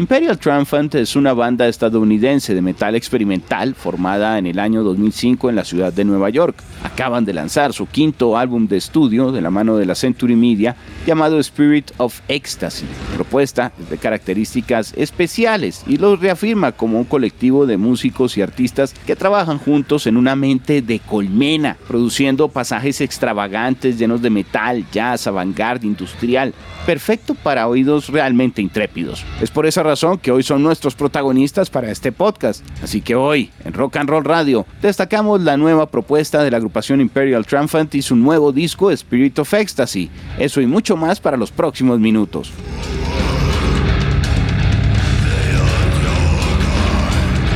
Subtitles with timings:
[0.00, 5.56] Imperial Triumphant es una banda estadounidense de metal experimental formada en el año 2005 en
[5.56, 6.56] la ciudad de Nueva York.
[6.82, 10.74] Acaban de lanzar su quinto álbum de estudio de la mano de la Century Media
[11.06, 12.86] llamado Spirit of Ecstasy.
[13.14, 19.16] propuesta de características especiales y los reafirma como un colectivo de músicos y artistas que
[19.16, 25.86] trabajan juntos en una mente de colmena, produciendo pasajes extravagantes llenos de metal, jazz, avant-garde,
[25.86, 26.54] industrial,
[26.86, 29.26] perfecto para oídos realmente intrépidos.
[29.42, 29.89] Es por esa razón
[30.22, 32.64] que hoy son nuestros protagonistas para este podcast.
[32.80, 37.00] Así que hoy, en Rock and Roll Radio, destacamos la nueva propuesta de la agrupación
[37.00, 40.08] Imperial Triumphant y su nuevo disco Spirit of Ecstasy.
[40.38, 42.52] Eso y mucho más para los próximos minutos.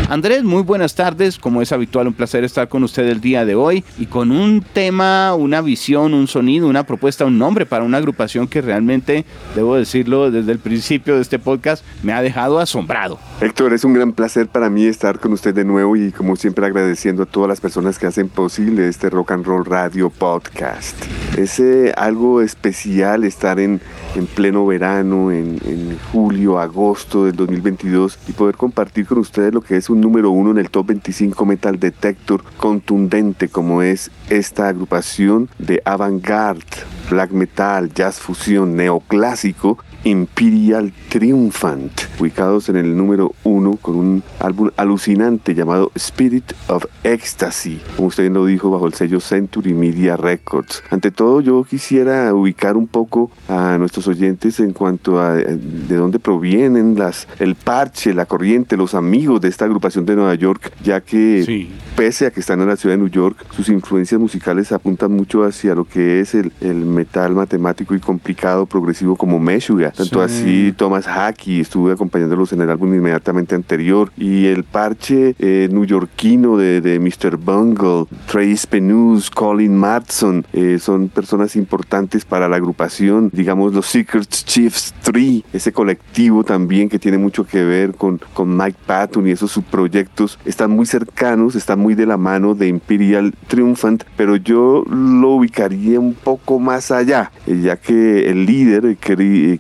[0.08, 1.38] Andrés, muy buenas tardes.
[1.38, 4.60] Como es habitual, un placer estar con usted el día de hoy y con un
[4.60, 9.76] tema, una visión, un sonido, una propuesta, un nombre para una agrupación que realmente, debo
[9.76, 13.18] decirlo desde el principio de este podcast, me ha dejado asombrado.
[13.40, 16.66] Héctor, es un gran placer para mí estar con usted de nuevo y como siempre
[16.66, 20.94] agradeciendo a todas las personas que hacen posible este Rock and Roll Radio Podcast.
[21.36, 21.60] Es
[21.96, 23.80] algo especial estar en,
[24.14, 29.62] en pleno verano, en, en julio, agosto del 2022 y poder compartir con ustedes lo
[29.62, 34.68] que es un número uno en el top 25 Metal Detector contundente como es esta
[34.68, 36.64] agrupación de avant-garde,
[37.10, 44.70] black metal, jazz fusión, neoclásico Imperial Triumphant, ubicados en el número uno con un álbum
[44.76, 50.82] alucinante llamado Spirit of Ecstasy, como usted lo dijo, bajo el sello Century Media Records.
[50.90, 55.96] Ante todo, yo quisiera ubicar un poco a nuestros oyentes en cuanto a eh, de
[55.96, 60.72] dónde provienen las, el parche, la corriente, los amigos de esta agrupación de Nueva York,
[60.82, 64.70] ya que pese a que están en la ciudad de New York, sus influencias musicales
[64.72, 69.93] apuntan mucho hacia lo que es el, el metal matemático y complicado progresivo como Meshuggah
[69.94, 75.68] tanto así Thomas Hackey estuve acompañándolos en el álbum inmediatamente anterior y el parche eh,
[75.70, 77.36] newyorkino de, de, Mr.
[77.36, 84.28] Bungle, Trace Penus, Colin Matson, eh, son personas importantes para la agrupación, digamos los Secret
[84.28, 89.30] Chiefs 3, ese colectivo también que tiene mucho que ver con, con Mike Patton y
[89.30, 94.84] esos subproyectos, están muy cercanos, están muy de la mano de Imperial Triumphant, pero yo
[94.88, 98.96] lo ubicaría un poco más allá, eh, ya que el líder,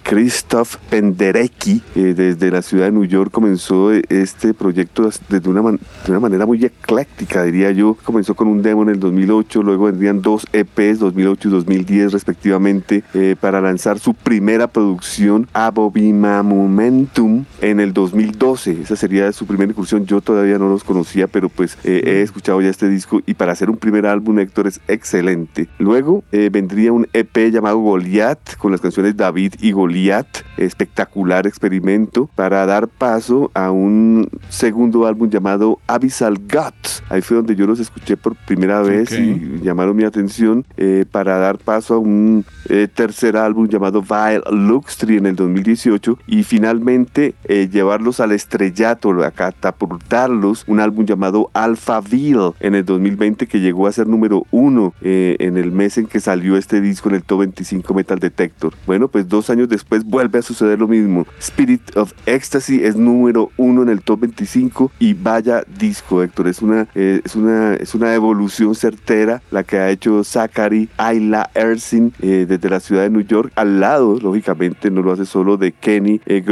[0.02, 5.72] Chris Christoph Penderecki, eh, desde la ciudad de New York, comenzó este proyecto desde una,
[5.72, 7.98] de una manera muy ecléctica, diría yo.
[8.02, 13.04] Comenzó con un demo en el 2008, luego vendrían dos EPs, 2008 y 2010 respectivamente,
[13.12, 18.80] eh, para lanzar su primera producción, Abobima Momentum, en el 2012.
[18.80, 20.06] Esa sería su primera incursión.
[20.06, 23.52] Yo todavía no los conocía, pero pues eh, he escuchado ya este disco y para
[23.52, 25.68] hacer un primer álbum, Héctor, es excelente.
[25.78, 30.13] Luego vendría un EP llamado Goliath, con las canciones David y Goliath
[30.56, 37.02] espectacular experimento para dar paso a un segundo álbum llamado Abyssal Guts.
[37.08, 41.38] Ahí fue donde yo los escuché por primera vez y llamaron mi atención eh, para
[41.38, 47.34] dar paso a un eh, tercer álbum llamado Vile Luxury en el 2018 y finalmente
[47.44, 53.86] eh, llevarlos al estrellato, a catapultarlos, un álbum llamado Alphaville en el 2020 que llegó
[53.86, 57.40] a ser número uno en el mes en que salió este disco en el top
[57.40, 58.74] 25 Metal Detector.
[58.86, 61.26] Bueno, pues dos años después vuelve a suceder lo mismo.
[61.38, 66.48] Spirit of Ecstasy es número uno en el top 25 y vaya disco, Héctor.
[66.48, 71.50] Es una, eh, es una, es una evolución certera la que ha hecho Zachary Ayla
[71.54, 75.56] Ersin eh, desde la ciudad de New York, al lado, lógicamente, no lo hace solo
[75.56, 76.44] de Kenny eh,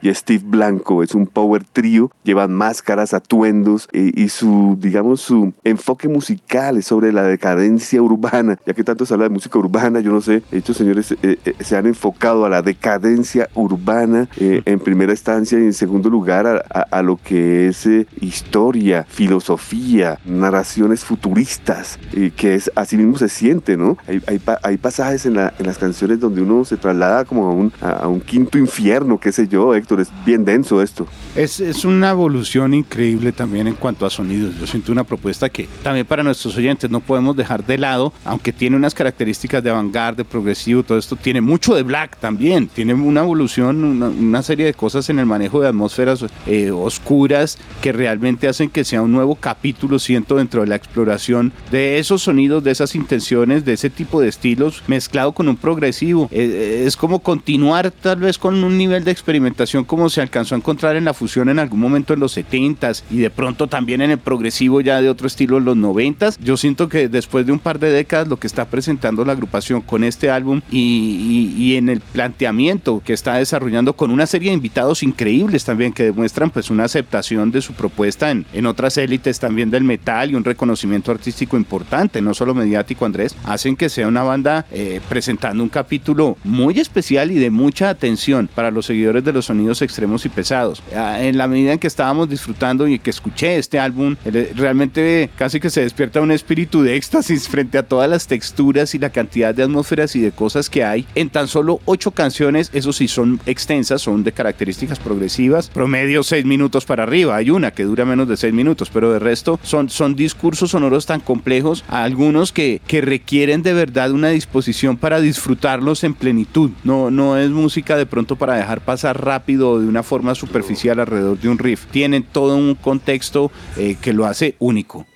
[0.00, 1.02] y Steve Blanco.
[1.02, 7.12] Es un power trio, llevan máscaras, atuendos y su, digamos, su enfoque musical es sobre
[7.12, 8.58] la decadencia urbana.
[8.66, 11.14] Ya que tanto se habla de música urbana, yo no sé, estos señores
[11.60, 16.64] se han enfocado a la decadencia urbana eh, en primera instancia y en segundo lugar
[16.70, 23.28] a, lo que es eh, historia, filosofía, narraciones futuristas, y que es así mismo se
[23.28, 23.96] siente, ¿no?
[24.06, 24.20] Hay,
[24.62, 28.06] hay, pasajes en, la, en, las canciones donde uno se traslada como a un, a,
[28.08, 31.06] un quinto infierno, qué sé yo, Héctor, es bien denso esto.
[31.34, 34.54] Es, es una evolución increíble también en cuanto a sonidos.
[34.58, 38.52] Yo siento una propuesta que también para nuestros oyentes no podemos dejar de lado, aunque
[38.52, 42.94] tiene unas características de vanguardia, de progresivo, todo esto tiene mucho de black también, tiene
[42.94, 48.48] una evolución, una, serie de cosas en el manejo de atmósferas eh, oscuras que realmente
[48.48, 52.72] hacen que sea un nuevo capítulo, siento, dentro de la exploración de esos sonidos, de
[52.72, 56.28] esas intenciones, de ese tipo de estilos, mezclado con un progresivo.
[56.30, 60.54] Eh, eh, es como continuar tal vez con un nivel de experimentación como se alcanzó
[60.54, 64.02] a encontrar en la fusión en algún momento en los 70s y de pronto también
[64.02, 66.36] en el progresivo ya de otro estilo en los 90s.
[66.40, 69.80] Yo siento que después de un par de décadas lo que está presentando la agrupación
[69.80, 72.00] con este álbum y, en el
[72.34, 76.84] planteamiento que está desarrollando con una serie de invitados increíbles también que demuestran pues una
[76.84, 81.56] aceptación de su propuesta en, en otras élites también del metal y un reconocimiento artístico
[81.56, 86.80] importante, no solo mediático Andrés, hacen que sea una banda eh, presentando un capítulo muy
[86.80, 90.82] especial y de mucha atención para los seguidores de los sonidos extremos y pesados.
[90.96, 94.16] Ah, en la medida en que estábamos disfrutando y que escuché este álbum,
[94.56, 98.98] realmente casi que se despierta un espíritu de éxtasis frente a todas las texturas y
[98.98, 102.23] la cantidad de atmósferas y de cosas que hay en tan solo ocho canciones.
[102.26, 107.36] Eso sí, son extensas, son de características progresivas, promedio seis minutos para arriba.
[107.36, 111.06] Hay una que dura menos de seis minutos, pero de resto son, son discursos sonoros
[111.06, 116.70] tan complejos, algunos que, que requieren de verdad una disposición para disfrutarlos en plenitud.
[116.82, 121.38] No, no es música de pronto para dejar pasar rápido de una forma superficial alrededor
[121.38, 121.86] de un riff.
[121.86, 125.06] Tienen todo un contexto eh, que lo hace único.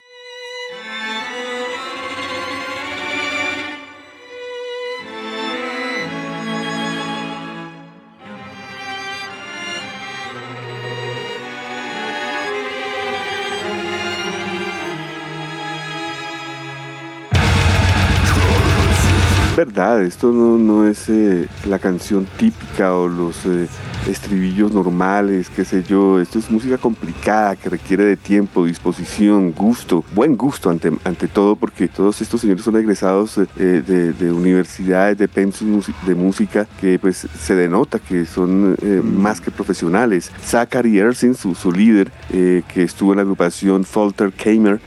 [19.59, 23.67] Verdad, esto no, no es eh, la canción típica o los eh,
[24.09, 26.21] estribillos normales, qué sé yo.
[26.21, 31.57] Esto es música complicada que requiere de tiempo, disposición, gusto, buen gusto ante, ante todo,
[31.57, 35.67] porque todos estos señores son egresados eh, de, universidades, de pensos
[36.07, 39.03] de música, que pues se denota que son mm.
[39.03, 40.31] más que profesionales.
[40.41, 44.81] Zachary Ersin, su, su líder, que estuvo en la agrupación Falter Kamer,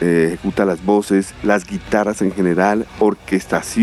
[0.00, 2.84] ejecuta las voces, las guitarras en general,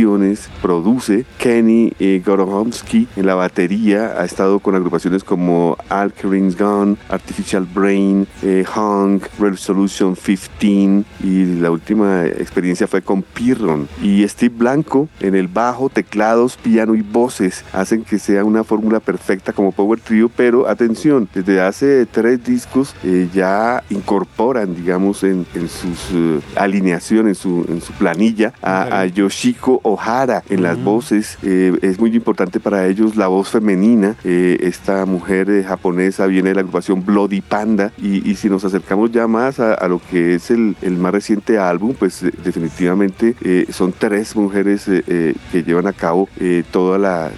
[0.10, 1.26] orquestaciones, produce.
[1.38, 1.94] Kenny
[2.26, 9.26] Goromsky en la batería ha estado con agrupaciones como Alkarin's Gun, Artificial Brain, eh, Hunk,
[9.40, 13.88] Resolution 15 y la última experiencia fue con Pirron.
[14.02, 19.00] Y Steve Blanco en el bajo, teclados, piano y voces hacen que sea una fórmula
[19.00, 25.46] perfecta como Power Trio, pero atención, desde hace tres discos eh, ya incorporan, digamos, en,
[25.68, 31.38] sus uh, alineaciones, en su, en su planilla a, Yoshiko Ohara en las voces.
[31.44, 36.56] Eh, es muy importante para ellos la voz femenina esta mujer eh, japonesa viene de
[36.56, 40.76] la agrupación Bloody Panda y, si nos acercamos ya más a, lo que es el,
[40.98, 46.30] más reciente álbum, pues eh, definitivamente eh, son tres mujeres que llevan a cabo
[46.72, 47.32] toda la,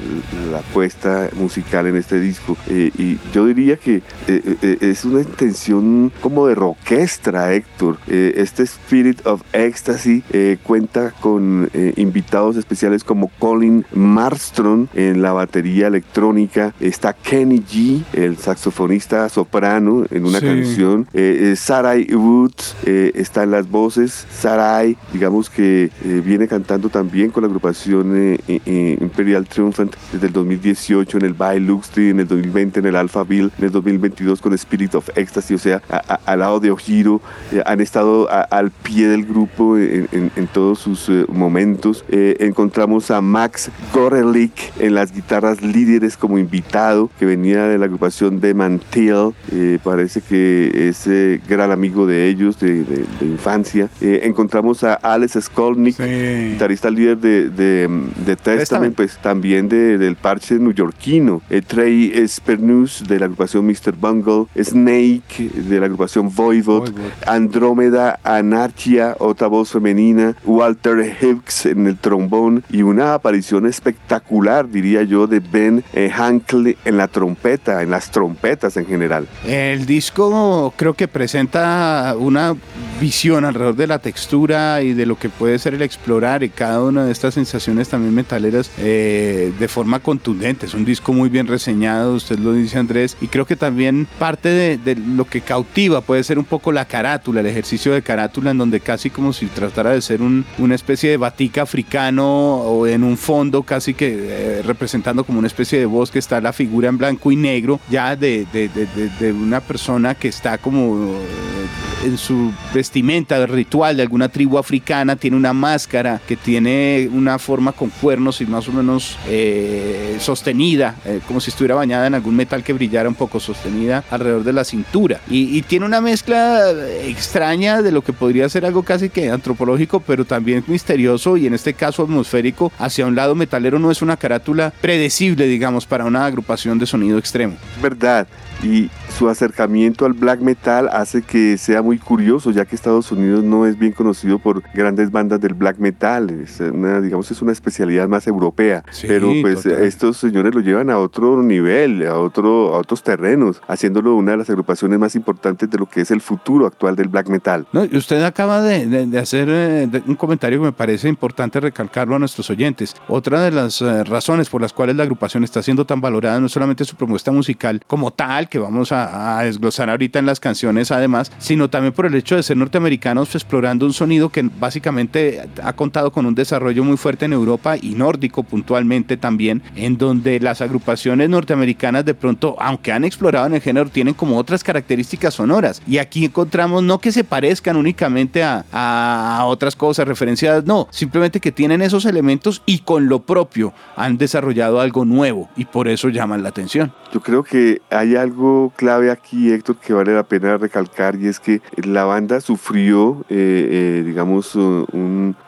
[0.74, 7.54] puesta musical en este disco y yo diría que es una intención como de rockestra,
[7.54, 7.98] Héctor.
[8.08, 10.24] este Spirit of Ecstasy
[10.64, 18.38] cuenta con invitados especiales como Colin Marstrom en la batería electrónica, está Kenny G, el
[18.38, 21.08] saxofonista soprano en una canción.
[21.14, 24.28] Eh, eh, Sarai Woods eh, está en las voces.
[24.32, 25.90] Sarai, digamos que
[26.26, 32.20] viene cantando también con la agrupación Imperial Triumphant desde el 2018 en el Luxtree, en
[32.20, 35.82] el 2020 en el Alpha Bill, en el 2022 con Spirit of Ecstasy, o sea,
[36.26, 37.22] al lado de Ojiro.
[37.66, 42.04] han estado al pie del grupo en, todos sus momentos.
[42.42, 48.40] Encontramos a Max Gorelik en las guitarras líderes como invitado que venía de la agrupación
[48.40, 53.90] de Mantil, eh, parece que es eh, gran amigo de ellos de, infancia.
[54.02, 61.42] Eh, encontramos a Alex Skolnick, guitarrista líder de, de, Testament, pues también del parche neoyorquino.
[61.68, 63.94] Trey Spernus de la agrupación Mr.
[64.00, 66.90] Bungle, Snake de la agrupación Voivod,
[67.28, 72.31] Andrómeda Anarchia, otra voz femenina, Walter Hicks en el trombón
[72.70, 75.84] y una aparición espectacular, diría yo, de Ben
[76.14, 79.28] Hankley en la trompeta, en las trompetas en general.
[79.46, 82.56] El disco creo que presenta una
[83.02, 86.84] visión alrededor de la textura y de lo que puede ser el explorar y cada
[86.84, 90.68] una de estas sensaciones también metaleras eh, de forma contundente.
[90.68, 94.50] Es un disco muy bien reseñado, usted lo dice Andrés, y creo que también parte
[94.78, 98.60] de, lo que cautiva puede ser un poco la carátula, el ejercicio de carátula en
[98.60, 103.18] donde casi como si tratara de ser una especie de batica africano o en un
[103.18, 107.00] fondo casi que eh, representando como una especie de voz que está la figura en
[107.00, 112.91] blanco y negro ya de, de una persona que está como eh, en su vestimenta
[112.92, 118.42] vestimenta ritual de alguna tribu africana, tiene una máscara que tiene una forma con cuernos
[118.42, 122.74] y más o menos eh, sostenida, eh, como si estuviera bañada en algún metal que
[122.74, 125.22] brillara un poco sostenida alrededor de la cintura.
[125.30, 126.70] Y, tiene una mezcla
[127.06, 131.54] extraña de lo que podría ser algo casi que antropológico, pero también misterioso y en
[131.54, 136.26] este caso atmosférico hacia un lado metalero no es una carátula predecible, digamos, para una
[136.26, 137.56] agrupación de sonido extremo.
[137.82, 138.28] Verdad
[138.64, 143.44] y su acercamiento al black metal hace que sea muy curioso, ya que Estados Unidos
[143.44, 147.52] no es bien conocido por grandes bandas del black metal, es una, digamos es una
[147.52, 152.80] especialidad más europea, pero pues estos señores lo llevan a otro nivel, a, otro, a
[152.80, 156.66] otros terrenos, haciéndolo una de las agrupaciones más importantes de lo que es el futuro
[156.66, 157.68] actual del black metal.
[157.72, 162.20] No, usted acaba de, de, hacer eh, un comentario que me parece importante recalcarlo a
[162.20, 162.96] nuestros oyentes.
[163.08, 166.50] Otra de las eh, razones por las cuales la agrupación está siendo tan valorada no
[166.50, 171.32] solamente su propuesta musical como tal, que vamos a, desglosar ahorita en las canciones además,
[171.38, 176.12] sino también por el hecho de ser norteamericanos explorando un sonido que básicamente ha contado
[176.12, 181.30] con un desarrollo muy fuerte en Europa y nórdico puntualmente también, en donde las agrupaciones
[181.30, 185.82] norteamericanas de pronto, aunque han explorado en el género, tienen como otras características sonoras.
[185.88, 191.40] Y aquí encontramos no que se parezcan únicamente a, a otras cosas referenciadas, no, simplemente
[191.40, 196.10] que tienen esos elementos y con lo propio han desarrollado algo nuevo y por eso
[196.10, 196.94] llaman la atención.
[197.14, 201.40] Yo creo que hay algo clave aquí, Héctor, que vale la pena recalcar y es
[201.40, 204.58] que la banda sufrió, eh, eh, digamos,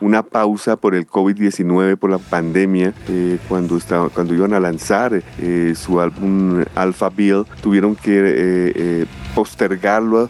[0.00, 5.22] una pausa por el COVID-19, por la pandemia, eh, cuando, estaba, cuando iban a lanzar
[5.74, 10.28] su álbum Alpha Bill, tuvieron que postergarlo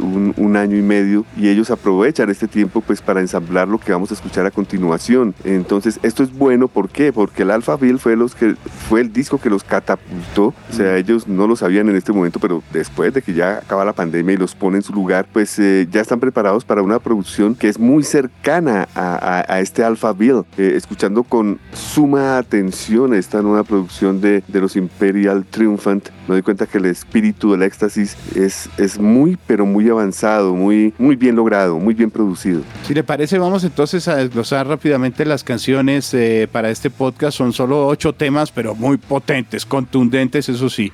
[0.00, 3.92] un, un, año y medio y ellos aprovechan este tiempo pues para ensamblar lo que
[3.92, 5.34] vamos a escuchar a continuación.
[5.44, 7.12] Entonces esto es bueno, ¿por qué?
[7.12, 8.56] Porque el Alpha Bill fue, los que,
[8.88, 12.38] fue el disco que los catapultó, o sea, ellos no lo sabían en este momento,
[12.38, 15.58] pero después de que ya acaba la pandemia y los pone en su lugar, pues
[15.58, 20.42] eh, ya están preparados para una producción que es muy cercana a, este Alpha Bill,
[20.58, 26.08] eh, escuchando con suma atención esta nueva producción de, de los Imperial Triumphant.
[26.26, 30.94] Me doy cuenta que el espíritu del éxtasis es, es muy, pero muy avanzado, muy,
[30.98, 32.62] muy bien logrado, muy bien producido.
[32.86, 37.36] Si le parece, vamos entonces a desglosar rápidamente las canciones eh, para este podcast.
[37.36, 40.90] Son solo ocho temas, pero muy potentes, contundentes, eso sí.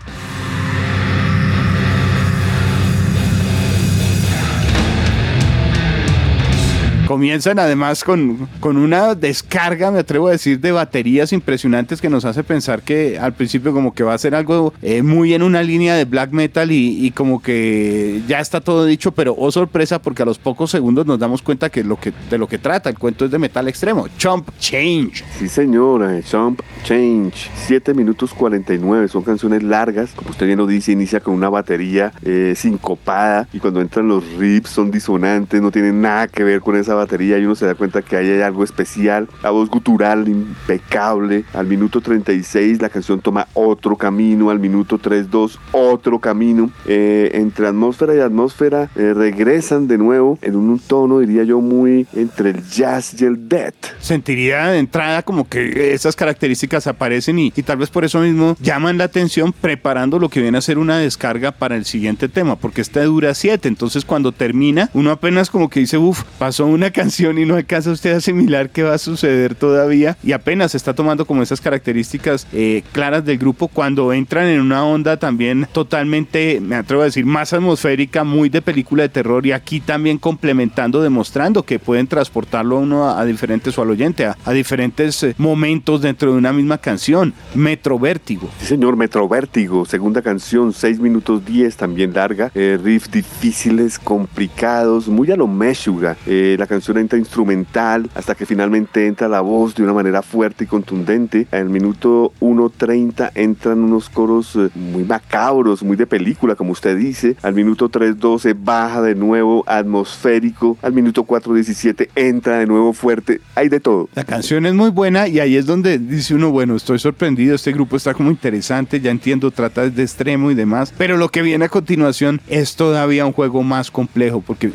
[7.10, 12.24] Comienzan además con, con una descarga, me atrevo a decir, de baterías impresionantes que nos
[12.24, 15.60] hace pensar que al principio como que va a ser algo eh, muy en una
[15.64, 20.22] línea de black metal y, como que ya está todo dicho, pero oh sorpresa porque
[20.22, 22.96] a los pocos segundos nos damos cuenta que, lo que de lo que trata el
[22.96, 25.24] cuento es de metal extremo, Chump Change.
[25.36, 30.92] Sí señora, Chump Change, 7 minutos 49, son canciones largas, como usted bien lo dice,
[30.92, 36.00] inicia con una batería eh, sincopada y cuando entran los riffs son disonantes, no tienen
[36.00, 39.28] nada que ver con esa batería y uno se da cuenta que hay algo especial.
[39.42, 41.44] La voz gutural impecable.
[41.52, 44.50] Al minuto 36 la canción toma otro camino.
[44.50, 46.70] Al minuto 32 otro camino.
[46.86, 52.06] Eh, entre atmósfera y atmósfera eh, regresan de nuevo en un tono, diría yo, muy
[52.14, 53.74] entre el jazz y el death.
[54.00, 58.56] Sentiría de entrada como que esas características aparecen y, y tal vez por eso mismo
[58.60, 62.56] llaman la atención preparando lo que viene a ser una descarga para el siguiente tema,
[62.56, 63.68] porque esta dura 7.
[63.68, 67.90] Entonces cuando termina, uno apenas como que dice, uff, pasó una canción y no alcanza
[67.90, 72.46] usted a asimilar qué va a suceder todavía y apenas está tomando como esas características
[72.52, 77.26] eh, claras del grupo cuando entran en una onda también totalmente, me atrevo a decir,
[77.26, 82.78] más atmosférica, muy de película de terror y aquí también complementando, demostrando que pueden transportarlo
[82.78, 86.78] a uno a, diferentes o al oyente, a, diferentes eh, momentos dentro de una misma
[86.78, 87.32] canción.
[87.54, 88.48] Metro Vértigo.
[88.58, 95.08] Sí, señor, Metro Vértigo, segunda canción, 6 minutos 10, también larga, eh, riffs difíciles, complicados,
[95.08, 96.16] muy a lo Meshuga.
[96.26, 100.64] la canción canción entra instrumental hasta que finalmente entra la voz de una manera fuerte
[100.64, 101.46] y contundente.
[101.52, 106.96] En el minuto 1.30 entran unos coros eh, muy macabros, muy de película, como usted
[106.96, 107.36] dice.
[107.42, 110.78] Al minuto 3.12 baja de nuevo atmosférico.
[110.80, 113.42] Al minuto 4.17 entra de nuevo fuerte.
[113.54, 114.08] Hay de todo.
[114.14, 117.72] La canción es muy buena y ahí es donde dice uno, bueno, estoy sorprendido, este
[117.72, 120.94] grupo está como interesante, ya entiendo, trata de extremo y demás.
[120.96, 124.70] Pero lo que viene a continuación es todavía un juego más complejo porque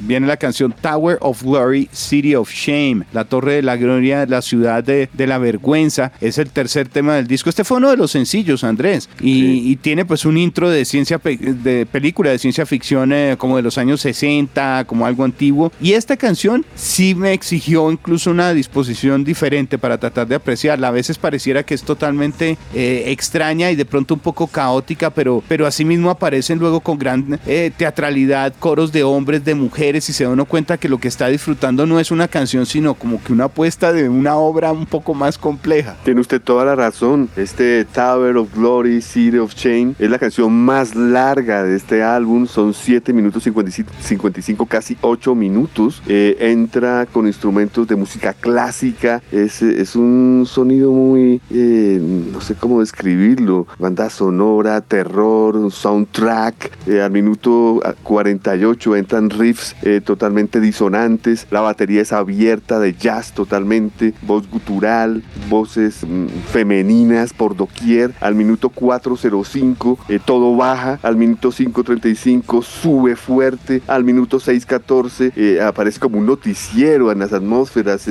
[0.00, 4.26] viene la canción Tower of of Glory, City of Shame, la Torre de la Gloria,
[4.26, 6.12] la ciudad de, la vergüenza.
[6.20, 7.48] Es el tercer tema del disco.
[7.48, 11.86] Este fue uno de los sencillos, Andrés, y, tiene pues un intro de ciencia de
[11.86, 15.72] película de ciencia ficción eh, como de los años 60, como algo antiguo.
[15.80, 20.88] Y esta canción sí me exigió incluso una disposición diferente para tratar de apreciarla.
[20.88, 25.42] A veces pareciera que es totalmente eh, extraña y de pronto un poco caótica, pero,
[25.48, 30.24] pero asimismo aparecen luego con gran eh, teatralidad coros de hombres, de mujeres y se
[30.24, 33.32] da uno cuenta que lo que está disfrutando no es una canción, sino como que
[33.32, 35.96] una apuesta de una obra un poco más compleja.
[36.04, 37.28] Tiene usted toda la razón.
[37.36, 42.46] Este Tower of Glory, City of Chain es la canción más larga de este álbum.
[42.46, 46.02] Son 7 minutos 55, casi 8 minutos.
[46.06, 49.22] Eh, entra con instrumentos de música clásica.
[49.30, 52.00] Es, es un sonido muy, eh,
[52.32, 53.66] no sé cómo describirlo.
[53.78, 56.88] Banda sonora, terror, soundtrack.
[56.88, 59.74] Eh, al minuto 48 entran riffs
[60.04, 61.11] totalmente disonantes.
[61.50, 64.14] La batería es abierta de jazz totalmente.
[64.22, 68.12] Voz gutural, voces mm, femeninas por doquier.
[68.20, 70.98] Al minuto 405 todo baja.
[71.02, 73.82] Al minuto 535 sube fuerte.
[73.86, 78.08] Al minuto 614 aparece como un noticiero en las atmósferas.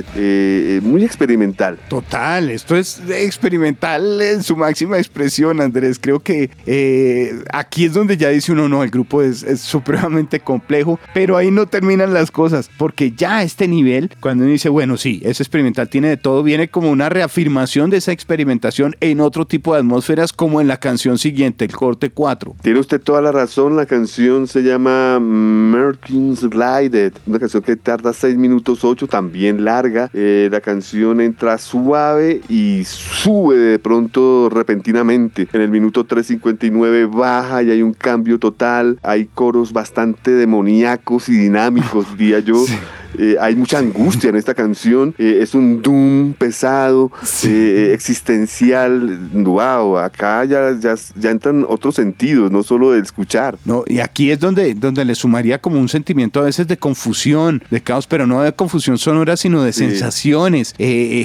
[0.82, 1.78] muy experimental.
[1.90, 6.00] Total, esto es experimental en su máxima expresión, Andrés.
[6.00, 11.00] Creo que eh, aquí es donde ya dice uno, no, el grupo es, supremamente complejo,
[11.14, 12.70] pero ahí no terminan las cosas,
[13.16, 16.70] ya a este nivel, cuando uno dice, bueno, sí, es experimental, tiene de todo, viene
[16.70, 21.18] como una reafirmación de esa experimentación en otro tipo de atmósferas, como en la canción
[21.18, 22.56] siguiente, el corte 4.
[22.62, 28.14] Tiene usted toda la razón, la canción se llama Merkin's Glided, una canción que tarda
[28.14, 30.10] 6 minutos 8, también larga.
[30.14, 35.48] Eh, la canción entra suave y sube de pronto repentinamente.
[35.54, 39.00] En el minuto 3.59 baja y hay un cambio total.
[39.04, 42.66] Hay coros bastante demoníacos y dinámicos, diría yo.
[43.18, 45.14] Eh, hay mucha angustia en esta canción.
[45.18, 47.12] Eh, es un doom pesado,
[47.44, 49.20] eh, existencial.
[49.34, 53.58] Wow, acá ya, ya, ya, entran otros sentidos, no solo de escuchar.
[53.66, 57.64] No, y aquí es donde, donde le sumaría como un sentimiento a veces de confusión,
[57.70, 60.76] de caos, pero no de confusión sonora, sino de sensaciones.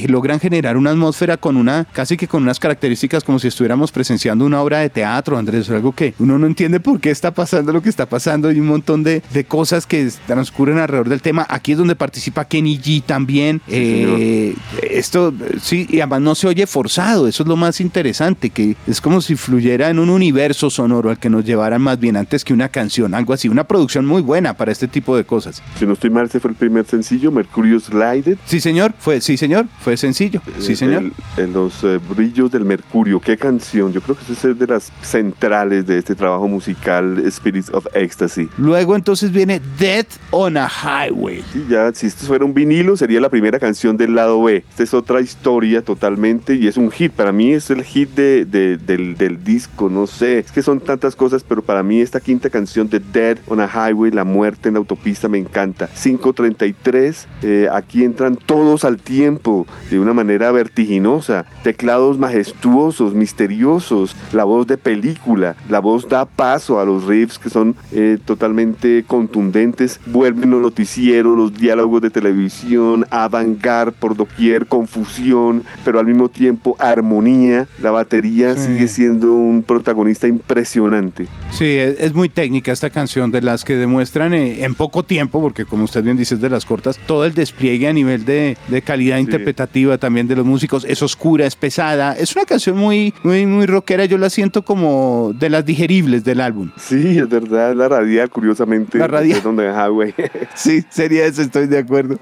[0.08, 4.44] logran generar una atmósfera con una, casi que con unas características como si estuviéramos presenciando
[4.44, 7.82] una obra de teatro, Andrés, algo que uno no entiende por qué está pasando lo
[7.82, 11.46] que está pasando y un montón de, de cosas que transcurren alrededor del tema.
[11.48, 13.60] Aquí donde participa Kenny G también.
[13.68, 14.54] Eh,
[14.90, 19.00] esto, sí, y además no se oye forzado, eso es lo más interesante, que es
[19.00, 22.52] como si fluyera en un universo sonoro al que nos llevaran más bien antes que
[22.52, 25.62] una canción, algo así, una producción muy buena para este tipo de cosas.
[25.78, 28.38] Si no estoy mal, ese fue el primer sencillo, Mercurio Slided.
[28.46, 31.12] Sí, señor, fue, sí, señor, fue sencillo, sí, eh, señor.
[31.36, 34.92] en los eh, brillos del Mercurio, qué canción, yo creo que esa es de las
[35.02, 38.48] centrales de este trabajo musical, Spirits of Ecstasy.
[38.58, 43.28] Luego entonces viene Death on a Highway ya si esto fuera un vinilo sería la
[43.28, 44.64] primera canción del lado B.
[44.68, 47.12] Esta es otra historia totalmente y es un hit.
[47.12, 50.38] Para mí es el hit de, del, disco, no sé.
[50.40, 53.68] Es que son tantas cosas, pero para mí esta quinta canción de Dead on a
[53.68, 55.88] Highway, La muerte en la autopista, me encanta.
[55.88, 61.46] 533, eh, aquí entran todos al tiempo de una manera vertiginosa.
[61.62, 67.50] Teclados majestuosos, misteriosos, la voz de película, la voz da paso a los riffs que
[67.50, 75.64] son eh, totalmente contundentes, vuelven los noticieros, los diálogos de televisión, avangar por doquier, confusión,
[75.84, 77.66] pero al mismo tiempo armonía.
[77.80, 81.26] La batería sigue siendo un protagonista impresionante.
[81.50, 85.64] Sí, es, muy técnica esta canción, de las que demuestran eh, en poco tiempo, porque
[85.64, 89.18] como usted bien dice, es de las cortas, todo el despliegue a nivel de, calidad
[89.18, 90.84] interpretativa también de los músicos.
[90.84, 92.12] Es oscura, es pesada.
[92.12, 94.04] Es una canción muy, muy, muy rockera.
[94.04, 96.70] Yo la siento como de las digeribles del álbum.
[96.76, 98.98] Sí, es verdad, la radial, curiosamente.
[98.98, 99.38] La radial.
[99.38, 100.14] Es donde Highway.
[100.54, 102.18] sí, sería ese estoy de acuerdo.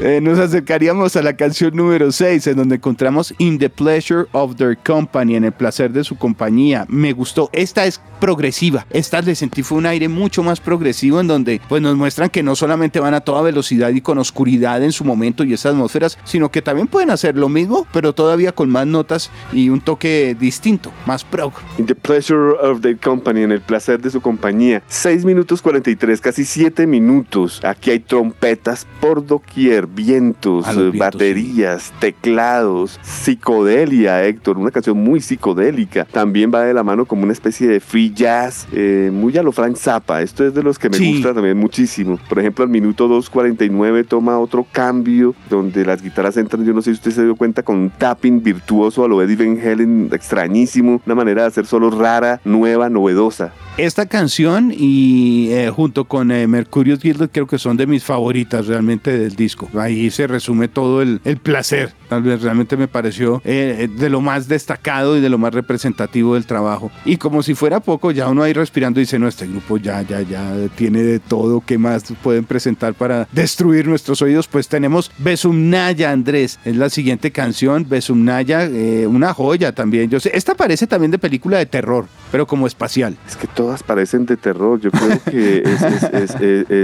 [0.00, 4.54] Eh, nos acercaríamos a la canción número 6, en donde encontramos In the Pleasure of
[4.54, 6.86] Their Company, en el placer de su compañía.
[6.88, 7.50] Me gustó.
[7.52, 8.86] Esta es progresiva.
[8.90, 12.44] Esta le sentí fue un aire mucho más progresivo, en donde pues, nos muestran que
[12.44, 16.16] no solamente van a toda velocidad y con oscuridad en su momento y esas atmósferas,
[16.22, 20.36] sino que también pueden hacer lo mismo, pero todavía con más notas y un toque
[20.38, 21.54] distinto, más prog.
[21.76, 24.80] In the Pleasure of Their Company, en el placer de su compañía.
[24.86, 27.60] 6 minutos 43, casi 7 minutos.
[27.64, 36.04] Aquí hay trompetas por doquier vientos, baterías, teclados, psicodelia, Héctor, una canción muy psicodélica.
[36.04, 39.52] También va de la mano como una especie de free jazz, eh, muy a lo
[39.52, 40.22] Frank Zappa.
[40.22, 42.18] Esto es de los que me gusta también muchísimo.
[42.28, 46.90] Por ejemplo, al minuto 2.49 toma otro cambio donde las guitarras entran, yo no sé
[46.90, 51.00] si usted se dio cuenta, con un tapping virtuoso a lo Eddie Van Halen, extrañísimo,
[51.04, 53.52] una manera de hacer solo rara, nueva, novedosa.
[53.76, 58.66] Esta canción y eh, junto con eh, Mercurius Gilded creo que son de mis favoritas
[58.66, 59.68] realmente del disco.
[59.80, 61.92] Ahí se resume todo el, el placer.
[62.08, 66.34] Tal vez realmente me pareció eh, de lo más destacado y de lo más representativo
[66.34, 66.90] del trabajo.
[67.04, 70.22] Y como si fuera poco, ya uno ahí respirando dice, no, este grupo ya, ya,
[70.22, 71.62] ya tiene de todo.
[71.64, 74.48] ¿Qué más pueden presentar para destruir nuestros oídos?
[74.48, 76.58] Pues tenemos Besumnaya, Andrés.
[76.64, 78.68] Es la siguiente canción, Besumnaya,
[79.06, 80.08] una joya también.
[80.08, 83.16] Yo sé, esta parece también de película de terror, pero como espacial.
[83.26, 84.80] Es que todas parecen de terror.
[84.80, 85.62] Yo creo que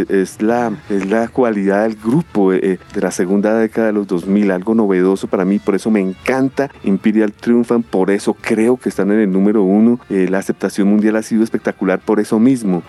[0.09, 4.07] es, la, es la cualidad del grupo eh, eh, de la segunda década de los
[4.07, 5.59] 2000, algo novedoso para mí.
[5.59, 10.01] Por eso me encanta Imperial Triumphant, por eso creo que están en el número uno.
[10.11, 12.83] Eh, la aceptación mundial ha sido espectacular por eso mismo.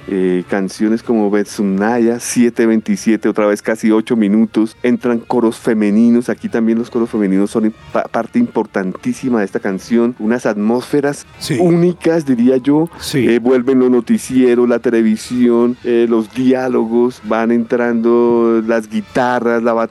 [0.50, 4.76] canciones como Betsunaya, 727, otra vez casi 8 minutos.
[4.84, 6.30] Entran coros femeninos.
[6.30, 7.74] Aquí también los coros femeninos son
[8.12, 10.16] parte importantísima de esta canción.
[10.20, 11.26] Unas atmósferas
[11.60, 12.90] únicas, diría yo.
[13.42, 19.85] vuelven noticiero, la televisión, eh, los diálogos, van entrando las guitarras, la batería,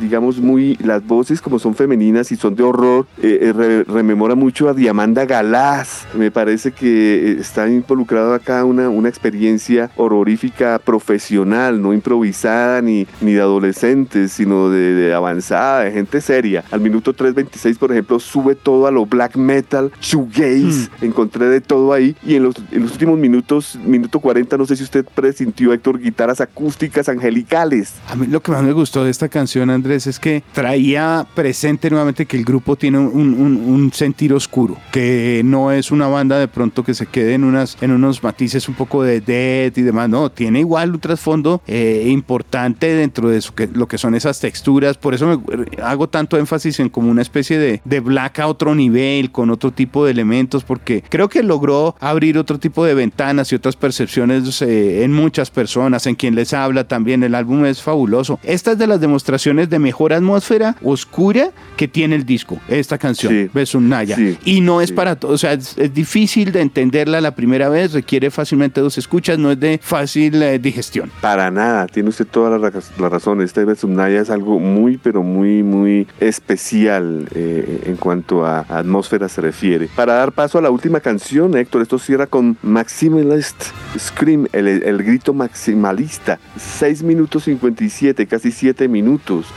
[0.00, 4.68] digamos muy, las voces como son femeninas y son de horror, eh, eh, rememora mucho
[4.68, 6.06] a Diamanda Galás.
[6.14, 13.32] Me parece que está involucrado acá una, una experiencia horrorífica profesional, no improvisada ni, ni
[13.32, 16.64] de adolescentes, sino de, avanzada, de gente seria.
[16.70, 21.04] Al minuto 3.26, por ejemplo, sube todo a lo black metal, shoegaze, mm.
[21.04, 24.76] encontré de todo ahí y en los, en los últimos minutos, minuto 40, no sé
[24.76, 27.94] si usted presintió, Héctor, guitarras acústicas angelicales.
[28.08, 31.90] A mí lo que más me gustó de esta canción, Andrés, es que traía presente
[31.90, 36.46] nuevamente que el grupo tiene un, un, sentir oscuro, que no es una banda de
[36.46, 40.08] pronto que se quede en, unas, en unos matices un poco de death y demás,
[40.08, 44.96] no, tiene igual un trasfondo eh, importante dentro de que, lo que son esas texturas,
[44.96, 48.76] por eso me hago tanto énfasis en como una especie de, de black a otro
[48.76, 53.50] nivel, con otro tipo de elementos, porque creo que logró abrir otro tipo de ventanas
[53.50, 57.24] y otras percepciones eh, en muchas personas, en quien les habla también.
[57.24, 58.38] El álbum es fabuloso.
[58.44, 63.50] Esta es de las demostraciones de mejor atmósfera oscura que tiene el disco, esta canción,
[63.52, 64.16] Besum Naya.
[64.44, 68.30] y no es para todos, o sea, es, difícil de entenderla la primera vez, requiere
[68.30, 71.10] fácilmente dos escuchas, no es de fácil eh, digestión.
[71.20, 72.70] Para nada, tiene usted toda la,
[73.08, 73.40] razón.
[73.40, 79.28] Este Besum Naya es algo muy, pero muy, muy especial eh, en cuanto a atmósfera
[79.28, 79.88] se refiere.
[79.96, 83.64] Para dar paso a la última canción, Héctor, esto cierra con Maximalist
[83.98, 86.38] Scream, el, grito maximalista.
[86.56, 88.97] 6 minutos 57, casi 7 minutos.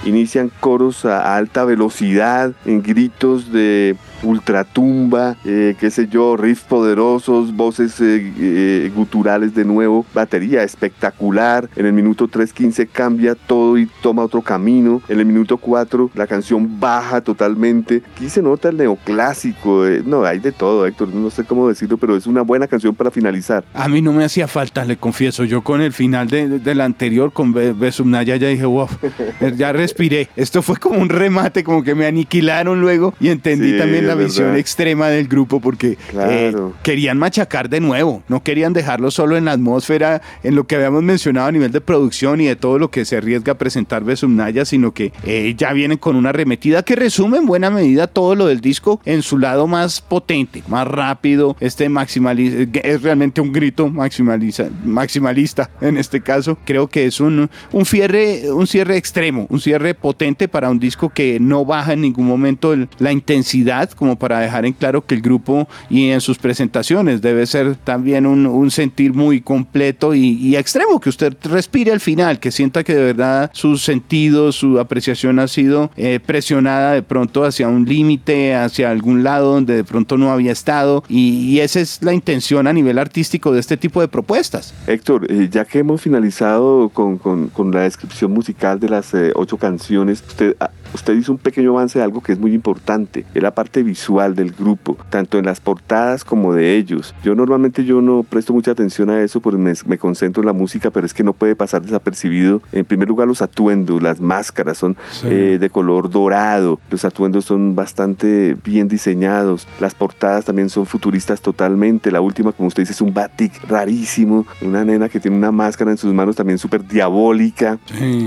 [0.05, 7.55] Inician coros a alta velocidad, en gritos de ultratumba, eh, qué sé yo, riffs poderosos,
[7.55, 11.69] voces eh, eh, guturales de nuevo, batería espectacular.
[11.75, 15.01] En el minuto 3.15 cambia todo y toma otro camino.
[15.07, 18.03] En el minuto 4 la canción baja totalmente.
[18.15, 19.85] Aquí se nota el neoclásico.
[20.05, 23.11] no, hay de todo, Héctor, no sé cómo decirlo, pero es una buena canción para
[23.11, 23.63] finalizar.
[23.73, 25.43] A mí no me hacía falta, le confieso.
[25.43, 28.87] Yo con el final de, la anterior, con Besumnaya, ya dije, wow,
[29.57, 30.29] ya respiré.
[30.35, 34.55] Esto fue como un remate, como que me aniquilaron luego y entendí también la visión
[34.55, 36.53] extrema del grupo porque eh,
[36.83, 41.03] querían machacar de nuevo, no querían dejarlo solo en la atmósfera, en lo que habíamos
[41.03, 44.65] mencionado a nivel de producción y de todo lo que se arriesga a presentar Besumnaya,
[44.65, 48.47] sino que eh, ya vienen con una arremetida que resume en buena medida todo lo
[48.47, 53.89] del disco en su lado más potente, más rápido, este maximalista, es realmente un grito
[53.89, 56.57] maximaliza, maximalista en este caso.
[56.65, 59.10] Creo que es un, un, cierre, un cierre extremo,
[59.49, 64.17] un cierre potente para un disco que no baja en ningún momento la intensidad, como
[64.17, 68.45] para dejar en claro que el grupo y en sus presentaciones debe ser también un,
[68.45, 73.03] un sentir muy completo y, extremo, que usted respire al final, que sienta que de
[73.03, 78.91] verdad sus sentidos, su apreciación ha sido eh, presionada de pronto hacia un límite, hacia
[78.91, 82.73] algún lado donde de pronto no había estado y, y esa es la intención a
[82.73, 84.73] nivel artístico de este tipo de propuestas.
[84.87, 89.31] Héctor, eh, ya que hemos finalizado con, con, con, la descripción musical de las eh,
[89.35, 90.55] ocho canciones, ¿usted
[90.93, 94.35] usted hizo un pequeño avance de algo que es muy importante, es la parte visual
[94.35, 97.13] del grupo, tanto en las portadas como de ellos.
[97.23, 100.91] Yo normalmente yo no presto mucha atención a eso porque me, concentro en la música,
[100.91, 102.61] pero es que no puede pasar desapercibido.
[102.71, 107.75] En primer lugar, los atuendos, las máscaras son eh, de color dorado, los atuendos son
[107.75, 112.11] bastante bien diseñados, las portadas también son futuristas totalmente.
[112.11, 115.91] La última, como usted dice, es un batik rarísimo, una nena que tiene una máscara
[115.91, 117.79] en sus manos también súper diabólica.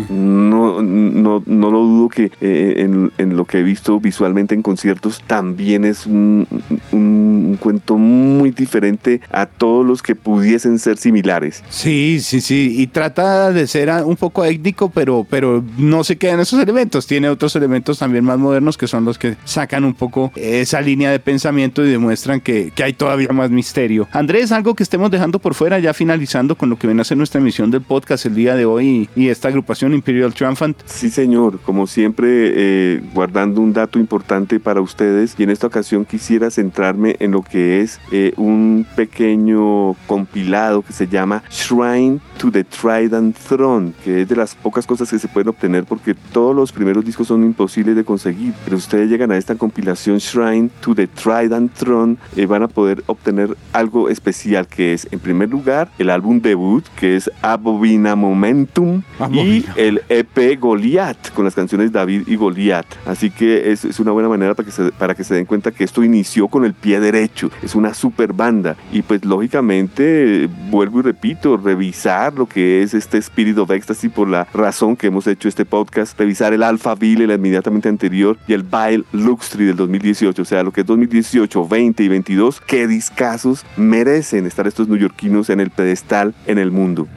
[0.09, 4.63] No, no, no lo dudo que eh, en, en, lo que he visto visualmente en
[4.63, 6.47] conciertos también es un,
[6.93, 11.63] un, cuento muy diferente a todos los que pudiesen ser similares.
[11.69, 16.33] Sí, sí, sí, y trata de ser un poco étnico, pero, pero no se queda
[16.33, 19.95] en esos elementos, tiene otros elementos también más modernos que son los que sacan un
[19.95, 24.09] poco esa línea de pensamiento y demuestran que, que hay todavía más misterio.
[24.13, 27.17] Andrés, algo que estemos dejando por fuera ya finalizando con lo que viene a ser
[27.17, 30.77] nuestra emisión del podcast el día de hoy y, esta agrupación Imperial Triumphant.
[30.85, 36.05] Sí, señor, como siempre, eh, guardando un dato importante para ustedes y en esta ocasión
[36.05, 42.51] quisiera centrarme en lo que es eh, un pequeño compilado que se llama Shrine to
[42.51, 46.55] the Trident Throne, que es de las pocas cosas que se pueden obtener porque todos
[46.55, 50.95] los primeros discos son imposibles de conseguir, pero ustedes llegan a esta compilación Shrine to
[50.95, 55.91] the Trident Throne y van a poder obtener algo especial que es en primer lugar
[55.99, 62.23] el álbum debut que es Abobina Momentum y el EP Goliath con las canciones David
[62.27, 62.87] y Goliath.
[63.07, 65.71] Así que es, es una buena manera para que, se, para que se den cuenta
[65.71, 67.51] que esto inició con el pie derecho.
[67.63, 68.77] Es una super banda.
[68.93, 74.29] Y pues lógicamente, vuelvo y repito, revisar lo que es este Spirit of Ecstasy por
[74.29, 76.19] la razón que hemos hecho este podcast.
[76.19, 80.43] Revisar el Alpha Bill, el inmediatamente anterior, y el Bile Luxury del 2018.
[80.43, 85.51] O sea, lo que es 2018, 20 y 22, qué discasos merecen estar estos neoyorquinos
[85.51, 87.09] en el pedestal en el mundo.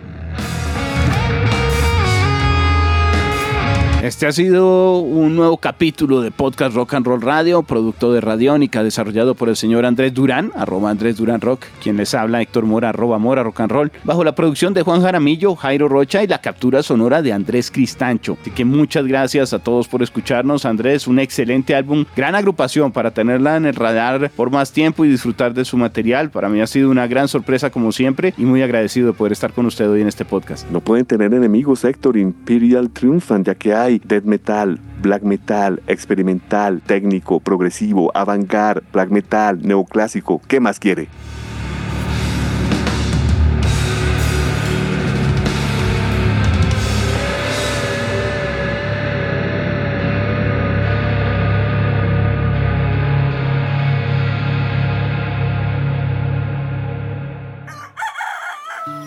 [4.07, 8.81] Este ha sido un nuevo capítulo de Podcast Rock and Roll Radio, producto de Radiónica,
[8.81, 12.87] desarrollado por el señor Andrés Durán, arroba Andrés Durán Rock, quien les habla, Héctor Mora,
[12.87, 16.39] arroba Mora Rock and Roll, bajo la producción de Juan Jaramillo, Jairo Rocha y la
[16.39, 18.37] captura sonora de Andrés Cristancho.
[18.39, 20.63] Así que muchas gracias a todos por escucharnos.
[20.63, 25.09] Andrés, un excelente álbum, gran agrupación para tenerla en el radar por más tiempo y
[25.09, 26.29] disfrutar de su material.
[26.29, 29.51] Para mí ha sido una gran sorpresa como siempre y muy agradecido de poder estar
[29.51, 30.65] con usted hoy en este podcast.
[30.71, 36.81] No pueden tener enemigos, Héctor, Imperial triunfan, ya que hay death metal, black metal, experimental,
[36.81, 40.41] técnico, progresivo, avant-garde, black metal, neoclásico.
[40.47, 41.07] ¿Qué más quiere?